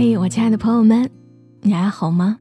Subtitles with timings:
[0.00, 1.10] 嘿，我亲爱的朋友们，
[1.60, 2.38] 你还好吗？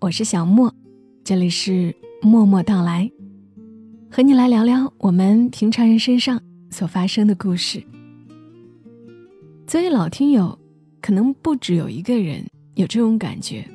[0.00, 0.74] 我是小莫，
[1.22, 3.12] 这里是默默到来，
[4.10, 6.40] 和你来聊聊我们平常人身上
[6.70, 7.84] 所发生的故事。
[9.66, 10.58] 作为老听友，
[11.02, 12.42] 可能不只有一个人
[12.76, 13.68] 有这种感觉，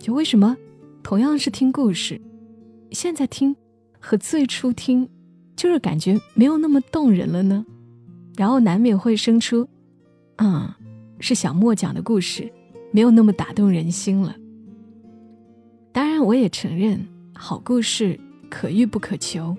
[0.00, 0.56] 就为什么
[1.00, 2.20] 同样是听故事，
[2.90, 3.54] 现在听
[4.00, 5.08] 和最初听，
[5.54, 7.64] 就是感觉没有那么动人了呢？
[8.36, 9.68] 然后难免会生出，
[10.34, 10.76] 啊。
[11.20, 12.52] 是小莫讲的故事，
[12.94, 14.36] 没有那么打动人心了。
[15.90, 17.04] 当然，我也承认
[17.34, 18.16] 好故事
[18.48, 19.56] 可遇不可求，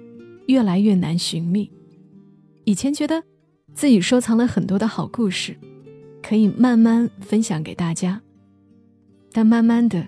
[0.48, 1.70] 越来越难寻觅。
[2.64, 3.22] 以前觉得
[3.74, 5.54] 自己收藏了很多的好故事，
[6.24, 8.22] 可以慢慢分享给大家，
[9.34, 10.08] 但慢慢的，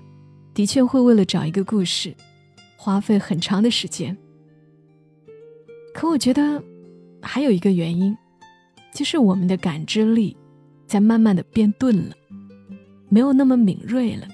[0.54, 2.16] 的确会为了找一个故事，
[2.78, 4.18] 花费很长的时间。
[5.94, 6.64] 可我觉得
[7.22, 8.18] 还有一个原因，
[8.94, 10.38] 就是我们的感知力。
[10.88, 12.16] 在慢慢的变钝了，
[13.10, 14.28] 没有那么敏锐了。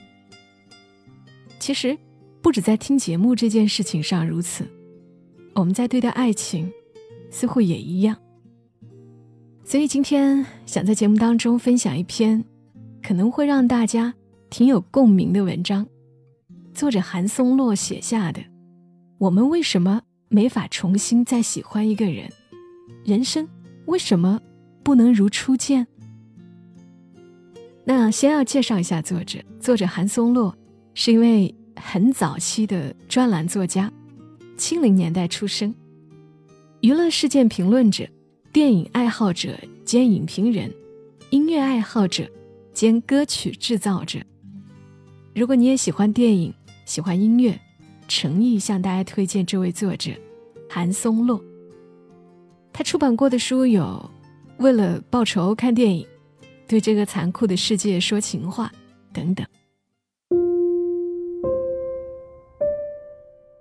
[1.60, 1.98] 其实，
[2.42, 4.68] 不止在听节目这件事情上如此，
[5.54, 6.72] 我们在对待爱情，
[7.30, 8.18] 似乎也一样。
[9.64, 12.44] 所以今天想在节目当中分享一篇，
[13.02, 14.14] 可能会让大家
[14.50, 15.88] 挺有共鸣的文章。
[16.74, 18.42] 作者韩松洛写下的：
[19.18, 22.30] 我们为什么没法重新再喜欢一个人？
[23.06, 23.48] 人生
[23.86, 24.42] 为什么
[24.84, 25.88] 不能如初见？
[27.86, 30.56] 那先要介绍一下作者，作者韩松洛
[30.94, 33.92] 是一位很早期的专栏作家，
[34.58, 35.76] 七零年代出生，
[36.80, 38.08] 娱乐事件评论者、
[38.54, 40.74] 电影爱好者兼影评人、
[41.30, 42.26] 音乐爱好者
[42.72, 44.20] 兼歌曲制造者。
[45.36, 46.54] 如果你也喜欢电影、
[46.86, 47.60] 喜欢音乐，
[48.08, 50.12] 诚意向大家推荐这位作者
[50.70, 51.44] 韩松洛。
[52.72, 54.10] 他出版过的书有
[54.64, 56.06] 《为了报仇看电影》。
[56.74, 58.72] 对这个残酷的世界说情话，
[59.14, 59.46] 等等。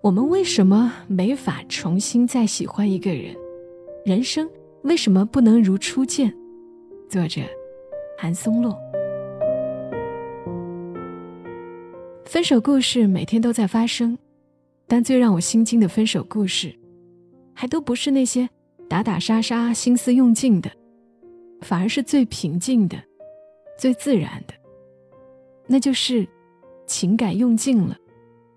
[0.00, 3.36] 我们为什么没法重新再喜欢一个人？
[4.06, 4.48] 人生
[4.84, 6.34] 为什么不能如初见？
[7.06, 7.42] 作者：
[8.16, 8.74] 韩松洛。
[12.24, 14.16] 分手故事每天都在发生，
[14.88, 16.74] 但最让我心惊的分手故事，
[17.52, 18.48] 还都不是那些
[18.88, 20.70] 打打杀杀、心思用尽的。
[21.62, 22.96] 反而是最平静的，
[23.78, 24.54] 最自然的，
[25.66, 26.28] 那就是
[26.86, 27.96] 情感用尽了，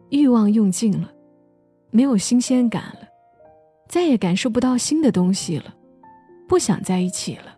[0.09, 1.13] 欲望用尽了，
[1.91, 3.07] 没有新鲜感了，
[3.87, 5.73] 再也感受不到新的东西了，
[6.47, 7.57] 不想在一起了。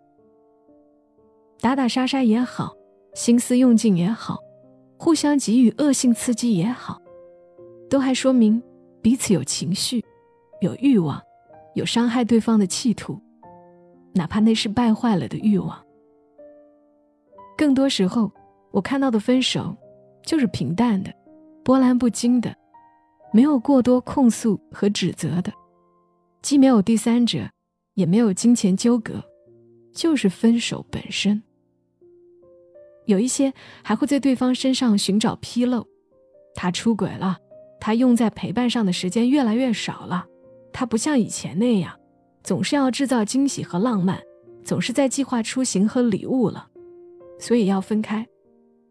[1.59, 2.75] 打打杀杀也好，
[3.15, 4.37] 心思用尽也好，
[4.97, 7.01] 互相给予恶性刺激也好，
[7.89, 8.61] 都还说明
[9.01, 10.03] 彼此有情绪，
[10.61, 11.19] 有欲望，
[11.73, 13.19] 有伤害对方的企图。
[14.17, 15.81] 哪怕那是败坏了的欲望。
[17.57, 18.31] 更多时候，
[18.71, 19.75] 我看到的分手，
[20.23, 21.13] 就是平淡的、
[21.63, 22.53] 波澜不惊的，
[23.31, 25.53] 没有过多控诉和指责的，
[26.41, 27.49] 既没有第三者，
[27.93, 29.23] 也没有金钱纠葛，
[29.93, 31.41] 就是分手本身。
[33.05, 35.87] 有一些还会在对方身上寻找纰漏，
[36.53, 37.37] 他出轨了，
[37.79, 40.25] 他用在陪伴上的时间越来越少了，
[40.73, 41.97] 他不像以前那样。
[42.47, 44.17] 总是要制造惊喜和浪漫，
[44.63, 46.65] 总是在计划出行和礼物了，
[47.37, 48.25] 所以要分开，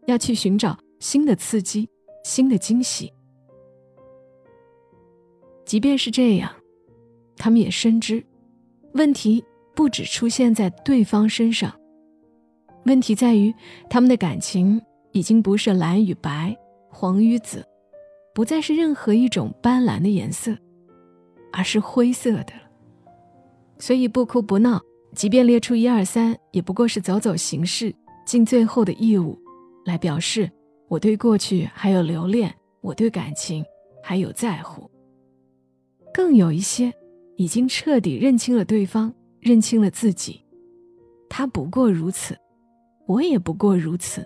[0.05, 1.89] 要去寻找新的刺激、
[2.23, 3.11] 新的惊喜。
[5.65, 6.51] 即便是这样，
[7.35, 8.23] 他们也深知，
[8.93, 11.73] 问题不只出现在对方身上，
[12.85, 13.51] 问题在于
[13.89, 14.79] 他们的感情
[15.13, 16.55] 已经不是蓝与白、
[16.91, 17.65] 黄与紫，
[18.35, 20.55] 不再是任何一种斑斓的颜色，
[21.51, 22.66] 而是灰色的了。
[23.79, 24.81] 所以不哭不闹，
[25.13, 27.93] 即便列出一二三，也不过是走走形式，
[28.25, 29.37] 尽最后的义务，
[29.85, 30.49] 来表示
[30.87, 33.63] 我对过去还有留恋，我对感情
[34.03, 34.89] 还有在乎。
[36.13, 36.91] 更有一些，
[37.35, 40.43] 已经彻底认清了对方，认清了自己，
[41.29, 42.35] 他不过如此，
[43.05, 44.25] 我也不过如此。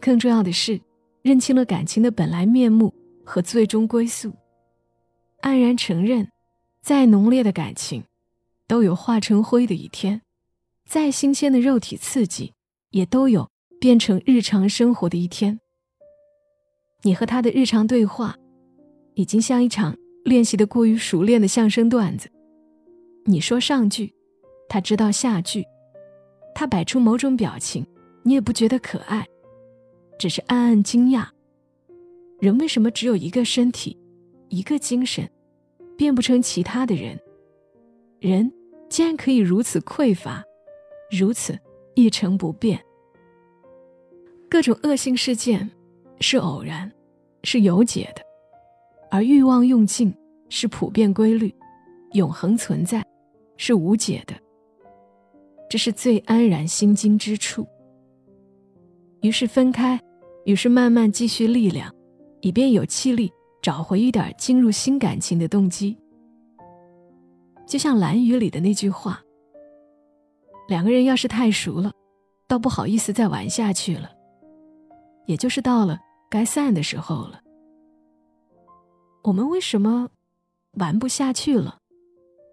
[0.00, 0.80] 更重要的是，
[1.22, 2.94] 认清了感情的本来面目
[3.24, 4.32] 和最终归宿，
[5.42, 6.26] 黯然承认，
[6.80, 8.02] 再浓烈的感情。
[8.68, 10.20] 都有化成灰的一天，
[10.86, 12.52] 再新鲜的肉体刺激，
[12.90, 13.48] 也都有
[13.80, 15.58] 变成日常生活的一天。
[17.02, 18.36] 你和他的日常对话，
[19.14, 22.30] 已经像一场练习的过于熟练的相声段子。
[23.24, 24.14] 你说上句，
[24.68, 25.64] 他知道下句，
[26.54, 27.86] 他摆出某种表情，
[28.22, 29.26] 你也不觉得可爱，
[30.18, 31.26] 只是暗暗惊讶：
[32.38, 33.96] 人为什么只有一个身体，
[34.50, 35.26] 一个精神，
[35.96, 37.18] 变不成其他的人？
[38.20, 38.52] 人。
[38.88, 40.42] 竟然可以如此匮乏，
[41.10, 41.58] 如此
[41.94, 42.82] 一成不变。
[44.48, 45.70] 各种恶性事件
[46.20, 46.90] 是偶然，
[47.44, 48.22] 是有解的，
[49.10, 50.14] 而欲望用尽
[50.48, 51.54] 是普遍规律，
[52.12, 53.04] 永恒存在，
[53.56, 54.34] 是无解的。
[55.68, 57.66] 这是最安然心惊之处。
[59.20, 60.00] 于是分开，
[60.46, 61.94] 于是慢慢积蓄力量，
[62.40, 63.30] 以便有气力
[63.60, 65.94] 找回一点进入新感情的动机。
[67.68, 69.22] 就像《蓝雨》里的那句话
[70.68, 71.92] ：“两个人要是太熟了，
[72.48, 74.10] 倒不好意思再玩下去了。
[75.26, 75.98] 也就是到了
[76.30, 77.42] 该散的时候了。
[79.24, 80.08] 我们为什么
[80.78, 81.76] 玩不下去了？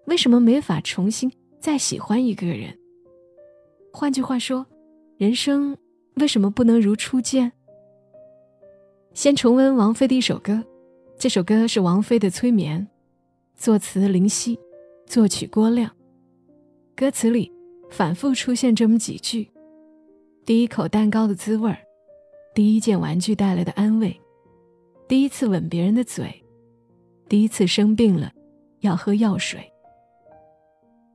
[0.08, 2.78] 为什么没法重新再喜欢一个人？
[3.94, 4.66] 换句话说，
[5.18, 5.78] 人生
[6.16, 7.54] 为什么不能如初见？
[9.14, 10.62] 先重温王菲的一首歌，
[11.18, 12.82] 这首歌是王菲的《催眠》，
[13.56, 14.60] 作词林夕。
[15.06, 15.90] 作曲郭亮，
[16.96, 17.52] 歌词里
[17.90, 19.50] 反复出现这么几句：
[20.46, 21.78] 第一口蛋糕的滋味儿，
[22.54, 24.20] 第一件玩具带来的安慰，
[25.08, 26.44] 第一次吻别人的嘴，
[27.30, 28.32] 第一次生病了
[28.80, 29.72] 要喝药水。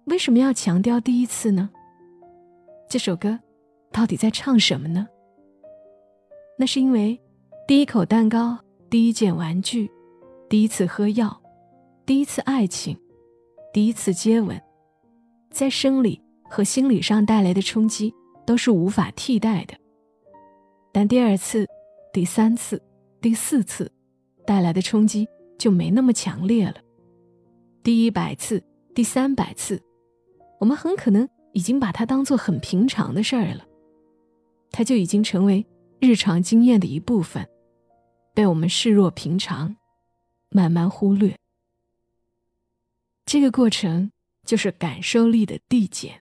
[0.05, 1.69] 为什么要强调第一次呢？
[2.89, 3.39] 这首歌
[3.93, 5.07] 到底在唱什么呢？
[6.57, 7.21] 那是因为
[7.67, 8.57] 第一口蛋糕、
[8.89, 9.91] 第一件玩具、
[10.49, 11.43] 第一次喝药、
[12.07, 12.97] 第一次爱情。
[13.73, 14.61] 第一次接吻，
[15.51, 18.13] 在生理和心理上带来的冲击
[18.45, 19.75] 都是无法替代的。
[20.93, 21.69] 但第二次、
[22.13, 22.83] 第三次、
[23.21, 23.93] 第四次
[24.45, 26.75] 带来的冲击就没那么强烈了。
[27.85, 28.61] 第一百次、
[28.93, 29.81] 第三百次，
[30.59, 33.65] 我们很可能已经把它当做很平常的事儿了，
[34.73, 35.65] 它就已经成为
[36.01, 37.47] 日常经验的一部分，
[38.35, 39.77] 被我们视若平常，
[40.51, 41.40] 慢慢忽略。
[43.33, 44.11] 这个过程
[44.45, 46.21] 就是感受力的递减。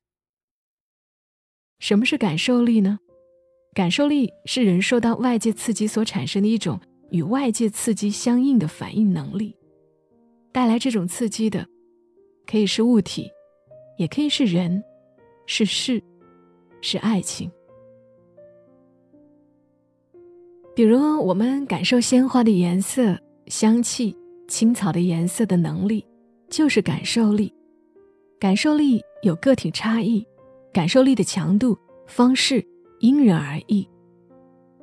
[1.79, 2.99] 什么是感受力呢？
[3.73, 6.79] 感受力是人受到外界刺激所产生的一种
[7.09, 9.55] 与外界刺激相应的反应能力。
[10.51, 11.67] 带来这种刺激的，
[12.45, 13.27] 可以是物体，
[13.97, 14.83] 也可以是人，
[15.47, 16.03] 是事，
[16.79, 17.49] 是爱情。
[20.75, 24.15] 比如，我们感受鲜花的颜色、香气、
[24.47, 26.05] 青草的颜色的能力。
[26.49, 27.53] 就是感受力，
[28.39, 30.25] 感受力有个体差异，
[30.73, 32.65] 感受力的强度方式
[32.99, 33.87] 因人而异。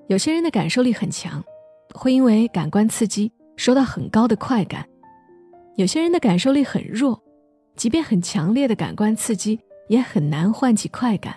[0.08, 1.42] 有些人的感受力很强，
[1.92, 4.84] 会因为感官刺激收到很高的快感；
[5.76, 7.20] 有些人的感受力很弱，
[7.74, 9.58] 即便很强烈的感官刺激
[9.88, 11.34] 也很难唤起快感。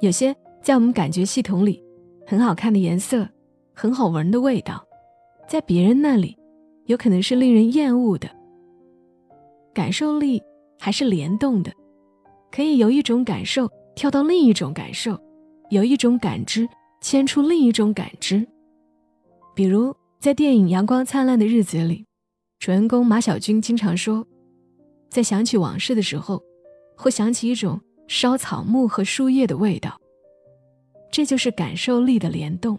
[0.00, 1.80] 有些在我们感觉系统里
[2.26, 3.28] 很好看的颜色、
[3.72, 4.84] 很好闻的味道，
[5.48, 6.36] 在别人那里
[6.86, 8.28] 有可能是令人厌恶的。
[9.78, 10.42] 感受力
[10.76, 11.72] 还是联动的，
[12.50, 15.16] 可以由一种感受跳到另一种感受，
[15.70, 16.68] 由一种感知
[17.00, 18.44] 牵出另一种感知。
[19.54, 22.04] 比如在电影《阳光灿烂的日子》里，
[22.58, 24.26] 主人公马小军经常说，
[25.08, 26.42] 在想起往事的时候，
[26.96, 29.96] 会想起一种烧草木和树叶的味道。
[31.12, 32.76] 这就是感受力的联动。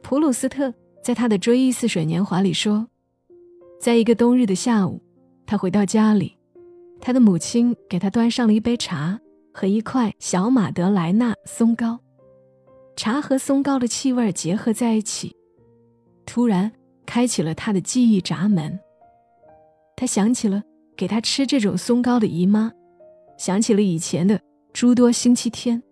[0.00, 0.72] 普鲁斯特
[1.02, 2.88] 在他的《追忆似水年华》里说，
[3.78, 5.02] 在一个冬日的下午。
[5.48, 6.36] 他回到家里，
[7.00, 9.18] 他的母亲给他端上了一杯茶
[9.50, 11.98] 和一块小马德莱纳松糕，
[12.96, 15.34] 茶和松糕的气味结合在一起，
[16.26, 16.70] 突然
[17.06, 18.78] 开启了他的记忆闸门。
[19.96, 20.62] 他想起了
[20.94, 22.70] 给他吃这种松糕的姨妈，
[23.38, 24.38] 想起了以前的
[24.74, 25.82] 诸多星期天，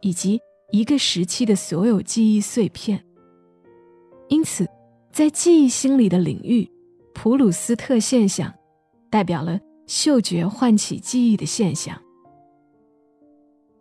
[0.00, 0.40] 以及
[0.72, 3.00] 一个时期的所有记忆碎片。
[4.30, 4.66] 因此，
[5.12, 6.68] 在记忆心理的领域，
[7.14, 8.52] 普鲁斯特现象。
[9.16, 11.98] 代表了嗅觉唤起记忆的现象。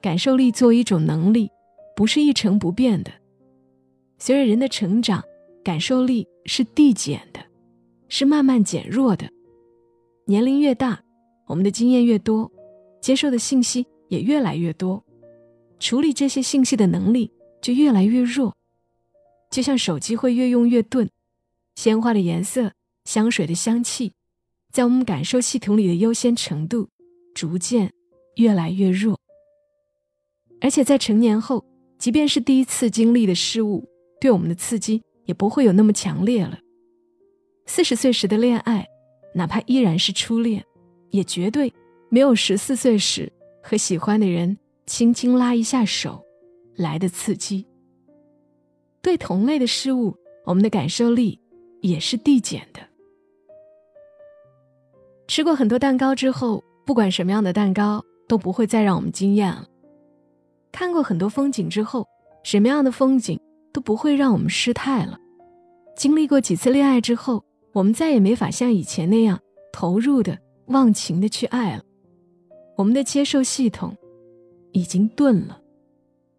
[0.02, 1.52] 感受力作为一种能力，
[1.94, 3.12] 不是一成不变的。
[4.18, 5.22] 随着人的成长，
[5.62, 7.42] 感受力是递减的，
[8.08, 9.30] 是慢慢减弱的。
[10.26, 11.04] 年龄越大，
[11.48, 12.50] 我们的经验越多，
[13.02, 15.04] 接受的信息也越来越多，
[15.80, 17.30] 处理这些信息的能力
[17.62, 18.56] 就越来越弱。
[19.52, 21.10] 就像手机会越用越钝，
[21.76, 22.72] 鲜花的颜色，
[23.04, 24.14] 香水的香气。
[24.76, 26.90] 在我们感受系统里的优先程度
[27.34, 27.94] 逐渐
[28.36, 29.18] 越来越弱，
[30.60, 31.64] 而且在成年后，
[31.98, 33.88] 即便是第一次经历的事物，
[34.20, 36.60] 对我们的刺激也不会有那么强烈了。
[37.66, 38.86] 四十岁时的恋爱，
[39.34, 40.62] 哪怕依然是初恋，
[41.10, 41.72] 也绝对
[42.10, 43.32] 没有十四岁时
[43.64, 46.22] 和喜欢的人轻轻拉一下手
[46.76, 47.66] 来的刺激。
[49.02, 51.40] 对同类的事物，我们的感受力
[51.80, 52.82] 也是递减的。
[55.36, 59.68] 吃过很多蛋糕之后，不管什么样的蛋糕都不会再让我们惊艳了。
[60.72, 62.08] 看过很多风景之后，
[62.46, 63.38] 什么样的风景
[63.74, 65.20] 都不会让我们失态了。
[65.94, 69.38] 经历过几次恋爱之后，我们再也没法像以前那样
[69.74, 71.84] 投入的、忘情的去爱了。
[72.78, 73.94] 我们的接受系统
[74.72, 75.60] 已经钝了。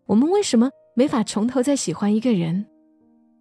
[0.06, 2.64] 我们为什么没法从头再喜欢一个人？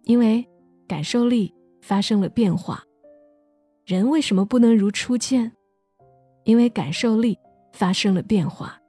[0.02, 0.46] 因为
[0.86, 2.84] 感受力发生了变化。
[3.86, 5.52] 人为什么不能如初见？
[6.42, 7.38] 因为感受力
[7.72, 8.80] 发生了变化。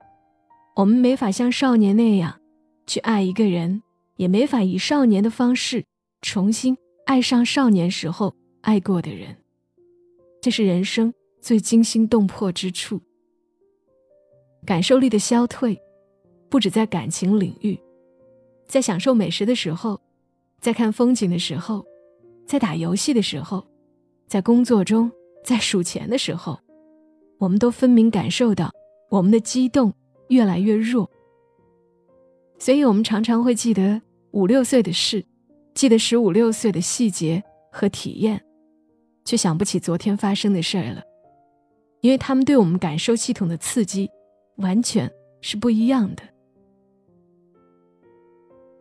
[0.76, 2.42] 我们没法像少年那样
[2.88, 3.84] 去爱一个人，
[4.16, 5.86] 也没法以少年的方式
[6.24, 6.76] 重新
[7.06, 9.38] 爱上少年时候爱过的人。
[10.42, 13.00] 这是人生最惊心动魄之处。
[14.66, 15.80] 感受力的消退，
[16.50, 17.80] 不止在感情领域，
[18.66, 20.02] 在享受美食的时候，
[20.60, 21.86] 在看风景的时候，
[22.48, 23.64] 在打游戏的时候，
[24.28, 25.12] 在工作中，
[25.44, 26.60] 在数钱的时候，
[27.40, 28.72] 我们都分明感受到
[29.10, 29.94] 我们的激动
[30.28, 31.10] 越来越弱。
[32.60, 35.24] 所以，我们常常会记得五六岁的事，
[35.74, 38.44] 记得十五六岁的细节和体验，
[39.24, 41.02] 却想不起昨天发生的事儿了，
[42.02, 44.10] 因为他们对我们感受系统的刺激。
[44.58, 45.08] 完全
[45.40, 46.24] 是不一样的。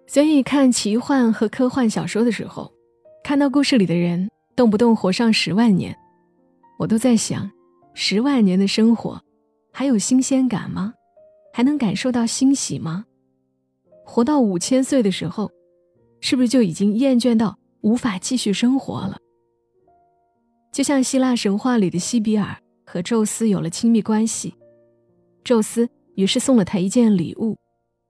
[0.06, 2.72] 所以看奇幻和科幻小说的时候，
[3.22, 4.26] 看到故事里的人
[4.56, 5.94] 动不动活上十万年，
[6.78, 7.50] 我都在想：
[7.92, 9.22] 十万年的生活
[9.70, 10.94] 还有新鲜感吗？
[11.52, 13.04] 还能感受到欣喜吗？
[14.02, 15.52] 活到五千岁的时候，
[16.20, 19.18] 是不是就已经厌倦到无法继续生活了？
[20.72, 24.54] 就像希腊神话里的西比尔和宙斯有了亲密关系。
[25.44, 27.58] 宙斯于是送了他一件礼物，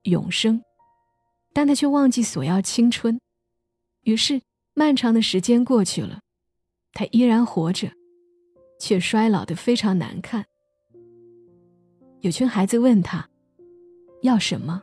[0.04, 0.62] 永生，
[1.52, 3.20] 但他却忘记索要青春。
[4.02, 4.40] 于是
[4.74, 6.20] 漫长的时间过去了，
[6.98, 7.90] 他依然活着，
[8.80, 10.42] 却衰老得非常难看。
[12.22, 13.28] 有群孩子问他
[14.22, 14.80] 要什么，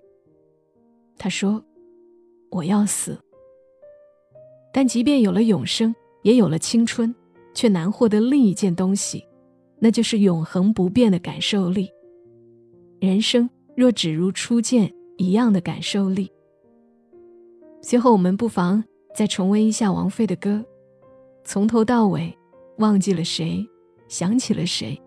[1.17, 1.65] 他说
[2.51, 3.19] ：“我要死。”
[4.71, 7.13] 但即便有了永生，也有了青春，
[7.55, 9.25] 却难获得另一件东西，
[9.79, 11.89] 那就是永恒不变的感受力。
[12.99, 16.31] 人生若只如初见一样的感受力。
[17.81, 18.83] 随后，我们不妨
[19.15, 20.63] 再重温一下王菲的歌，
[21.45, 22.33] 从头到尾，
[22.77, 23.65] 忘记了谁，
[24.07, 24.99] 想起了谁，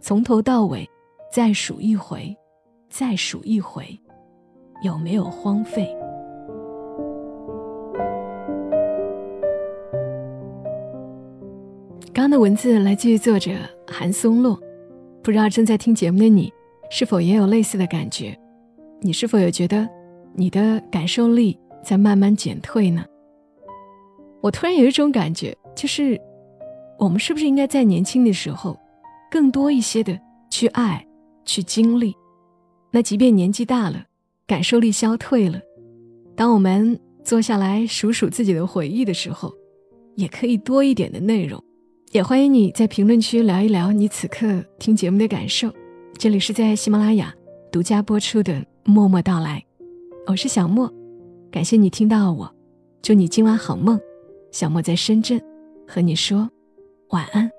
[0.00, 0.88] 从头到尾，
[1.30, 2.34] 再数一回，
[2.88, 3.84] 再数一回，
[4.82, 5.94] 有没有荒废？
[12.14, 13.50] 刚刚的文字来自于作者
[13.86, 14.58] 韩松洛，
[15.22, 16.52] 不知道正在听节目的你。
[16.90, 18.34] 是否也有类似的感觉？
[19.02, 19.86] 你是否有觉得
[20.34, 23.04] 你的感受力在慢慢减退呢？
[24.40, 26.20] 我突然有一种感觉，就是
[26.98, 28.78] 我们是不是应该在年轻的时候，
[29.30, 30.18] 更多一些的
[30.50, 31.04] 去爱、
[31.44, 32.14] 去经历？
[32.90, 34.04] 那即便年纪大了，
[34.46, 35.60] 感受力消退了，
[36.36, 39.52] 当我们坐下来数数自己的回忆的时候，
[40.14, 41.62] 也可以多一点的内容。
[42.12, 45.70] 也欢迎你在评论区聊一聊你此刻听节目的感受。
[46.16, 47.34] 这里是在喜马拉雅
[47.70, 48.54] 独家播出的
[48.84, 49.62] 《默默到来》，
[50.26, 50.90] 我是小莫，
[51.50, 52.50] 感谢你听到我，
[53.02, 54.00] 祝你今晚好梦。
[54.50, 55.40] 小莫在深圳，
[55.86, 56.48] 和你说
[57.10, 57.50] 晚安。